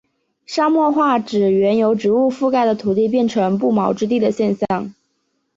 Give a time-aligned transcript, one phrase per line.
[0.47, 4.95] 沙漠化指原由植物覆盖的土地变成不毛之地的现象。